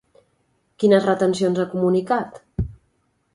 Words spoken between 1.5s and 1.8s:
ha